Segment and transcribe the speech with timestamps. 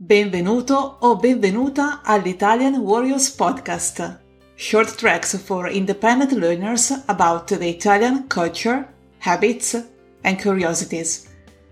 [0.00, 4.20] Benvenuto o benvenuta all'Italian Warriors Podcast.
[4.54, 8.86] Short tracks for independent learners about the Italian culture,
[9.18, 9.74] habits,
[10.22, 11.26] and curiosities.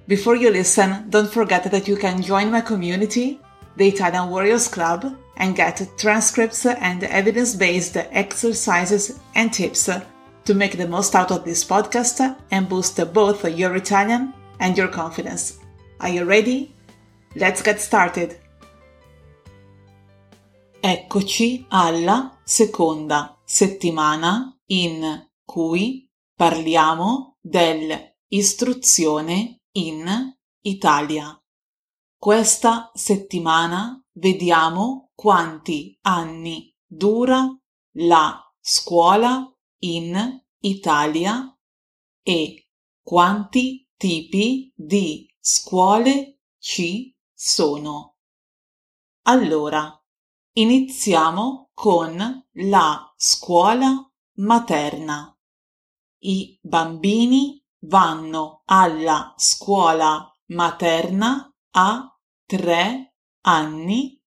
[0.08, 3.38] Before you listen, don't forget that you can join my community,
[3.76, 5.06] the Italian Warriors Club,
[5.36, 9.88] and get transcripts and evidence based exercises and tips
[10.44, 14.88] to make the most out of this podcast and boost both your Italian and your
[14.88, 15.60] confidence.
[16.00, 16.75] Are you ready?
[17.38, 18.40] Let's get started!
[20.80, 31.38] Eccoci alla seconda settimana in cui parliamo dell'istruzione in Italia.
[32.16, 37.54] Questa settimana vediamo quanti anni dura
[37.98, 41.54] la scuola in Italia
[42.22, 42.66] e
[43.02, 48.16] quanti tipi di scuole ci sono.
[49.24, 50.02] Allora,
[50.52, 55.38] iniziamo con la scuola materna.
[56.20, 64.18] I bambini vanno alla scuola materna a tre anni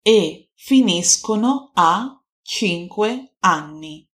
[0.00, 4.08] e finiscono a cinque anni.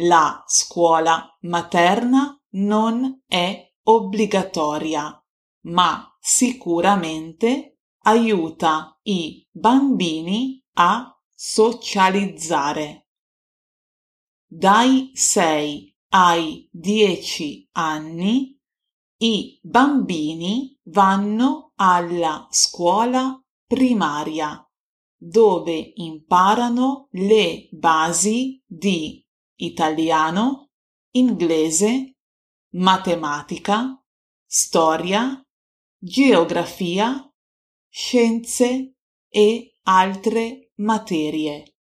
[0.00, 5.24] La scuola materna non è obbligatoria,
[5.62, 13.06] ma sicuramente aiuta i bambini a socializzare.
[14.44, 18.58] Dai 6 ai 10 anni
[19.18, 24.68] i bambini vanno alla scuola primaria
[25.16, 29.24] dove imparano le basi di
[29.60, 30.70] italiano,
[31.12, 32.16] inglese,
[32.70, 34.02] matematica,
[34.44, 35.40] storia,
[35.98, 37.32] geografia,
[37.88, 38.96] scienze
[39.28, 41.76] e altre materie.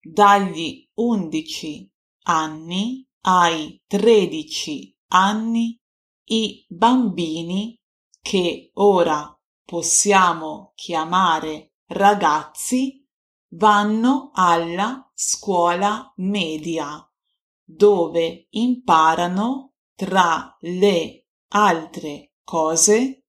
[0.00, 1.90] Dagli 11
[2.24, 5.80] anni ai 13 anni
[6.24, 7.78] i bambini
[8.20, 13.06] che ora possiamo chiamare ragazzi
[13.54, 17.06] vanno alla scuola media
[17.64, 23.21] dove imparano tra le altre cose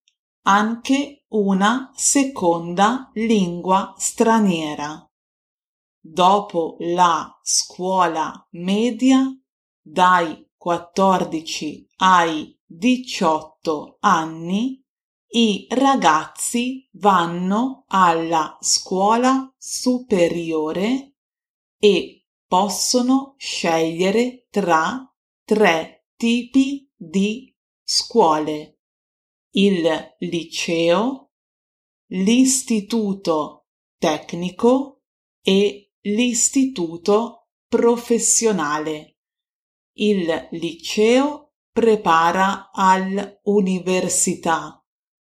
[0.44, 5.08] anche una seconda lingua straniera.
[6.00, 9.26] Dopo la scuola media,
[9.82, 14.84] dai 14 ai 18 anni,
[15.36, 21.16] i ragazzi vanno alla scuola superiore
[21.80, 25.12] e possono scegliere tra
[25.44, 28.73] tre tipi di scuole
[29.56, 31.32] il liceo,
[32.08, 35.04] l'istituto tecnico
[35.42, 39.18] e l'istituto professionale.
[39.94, 44.86] Il liceo prepara all'università,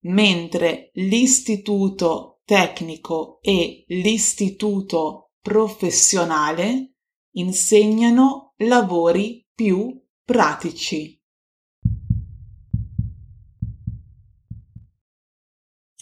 [0.04, 6.94] mentre l'istituto tecnico e l'istituto professionale
[7.32, 11.19] insegnano lavori più pratici.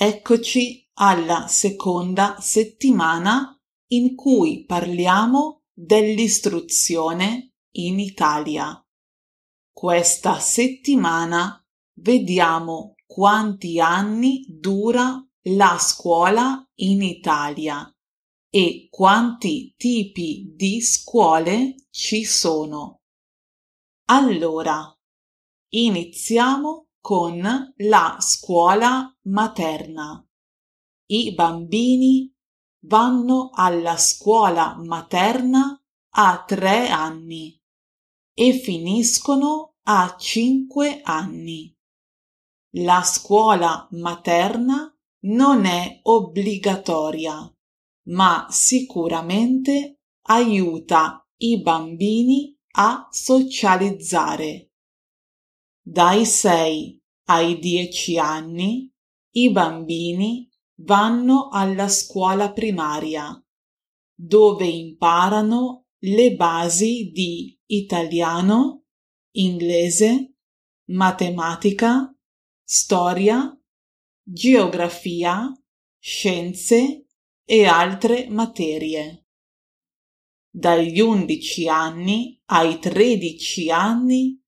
[0.01, 8.81] Eccoci alla seconda settimana in cui parliamo dell'istruzione in Italia.
[9.73, 11.61] Questa settimana
[11.95, 17.93] vediamo quanti anni dura la scuola in Italia
[18.49, 23.01] e quanti tipi di scuole ci sono.
[24.11, 24.97] Allora,
[25.71, 30.25] iniziamo con la scuola materna.
[31.11, 32.33] I bambini
[32.81, 37.61] vanno alla scuola materna a tre anni
[38.35, 41.75] e finiscono a cinque anni.
[42.77, 47.53] La scuola materna non è obbligatoria,
[48.09, 54.71] ma sicuramente aiuta i bambini a socializzare.
[55.81, 56.98] Dai 6
[57.31, 58.91] ai 10 anni
[59.33, 60.49] i bambini
[60.81, 63.43] vanno alla scuola primaria,
[64.15, 68.85] dove imparano le basi di italiano,
[69.33, 70.37] inglese,
[70.91, 72.15] matematica,
[72.63, 73.55] storia,
[74.23, 75.53] geografia,
[75.99, 77.07] scienze
[77.45, 79.27] e altre materie.
[80.51, 84.43] Dagli 11 anni ai 13 anni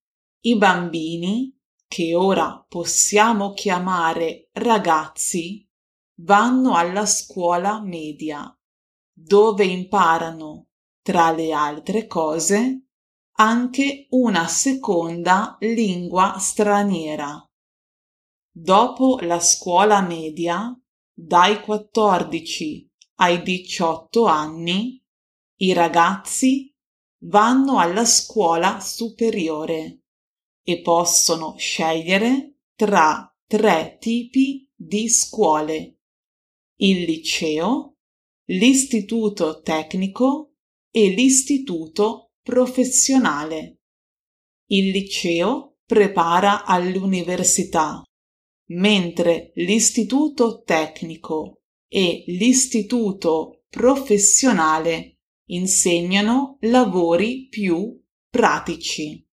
[0.44, 1.54] i bambini,
[1.92, 5.68] che ora possiamo chiamare ragazzi,
[6.20, 8.56] vanno alla scuola media,
[9.12, 10.68] dove imparano,
[11.02, 12.90] tra le altre cose,
[13.38, 17.44] anche una seconda lingua straniera.
[18.52, 20.72] Dopo la scuola media,
[21.12, 25.04] dai 14 ai 18 anni,
[25.56, 26.72] i ragazzi
[27.24, 29.99] vanno alla scuola superiore
[30.62, 35.98] e possono scegliere tra tre tipi di scuole.
[36.76, 37.96] Il liceo,
[38.46, 40.54] l'istituto tecnico
[40.90, 43.80] e l'istituto professionale.
[44.66, 48.02] Il liceo prepara all'università,
[48.70, 55.18] mentre l'istituto tecnico e l'istituto professionale
[55.48, 59.26] insegnano lavori più pratici.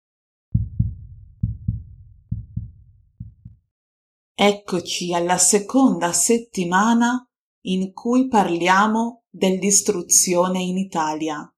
[4.38, 7.26] Eccoci alla seconda settimana
[7.68, 11.50] in cui parliamo dell'istruzione in Italia.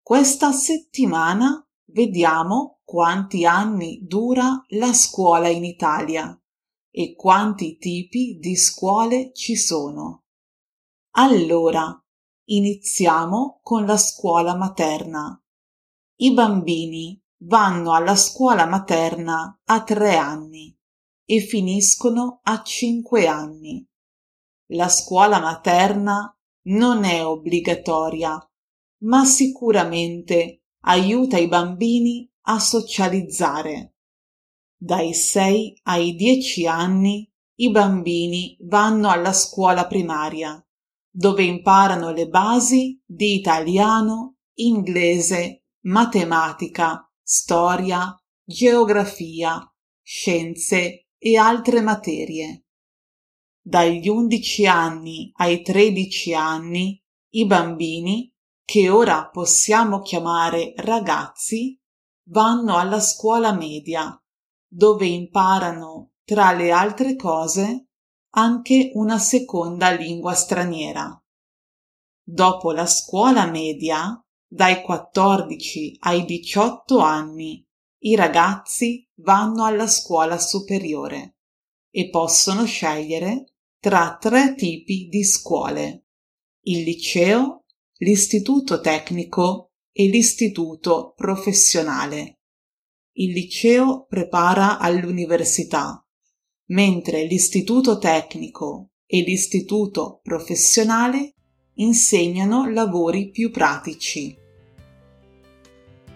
[0.00, 6.40] Questa settimana vediamo quanti anni dura la scuola in Italia
[6.88, 10.26] e quanti tipi di scuole ci sono.
[11.16, 12.00] Allora,
[12.44, 15.36] iniziamo con la scuola materna.
[16.20, 20.78] I bambini vanno alla scuola materna a tre anni
[21.24, 23.86] e finiscono a cinque anni.
[24.72, 26.36] La scuola materna
[26.66, 28.38] non è obbligatoria,
[29.02, 33.96] ma sicuramente aiuta i bambini a socializzare.
[34.76, 40.62] Dai 6 ai 10 anni i bambini vanno alla scuola primaria,
[41.10, 49.60] dove imparano le basi di italiano, inglese, matematica, storia, geografia,
[50.02, 52.66] scienze e altre materie.
[53.58, 58.30] Dagli 11 anni ai 13 anni i bambini,
[58.62, 61.80] che ora possiamo chiamare ragazzi,
[62.28, 64.22] vanno alla scuola media,
[64.68, 67.88] dove imparano, tra le altre cose,
[68.34, 71.18] anche una seconda lingua straniera.
[72.22, 77.66] Dopo la scuola media, dai 14 ai 18 anni,
[78.06, 81.36] i ragazzi vanno alla scuola superiore
[81.90, 86.04] e possono scegliere tra tre tipi di scuole,
[86.64, 87.64] il liceo,
[87.98, 92.40] l'istituto tecnico e l'istituto professionale.
[93.12, 96.04] Il liceo prepara all'università,
[96.66, 101.34] mentre l'istituto tecnico e l'istituto professionale
[101.76, 104.36] insegnano lavori più pratici.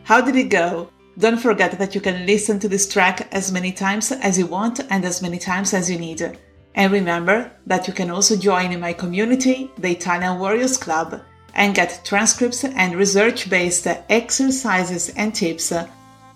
[0.07, 0.97] How did it go?
[1.19, 4.79] Don't forget that you can listen to this track as many times as you want
[4.89, 6.39] and as many times as you need.
[6.77, 11.21] And remember that you can also join in my community, the Italian Warriors Club,
[11.55, 15.73] and get transcripts and research based exercises and tips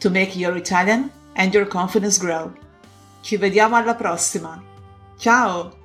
[0.00, 2.52] to make your Italian and your confidence grow.
[3.22, 4.60] Ci vediamo alla prossima!
[5.16, 5.81] Ciao!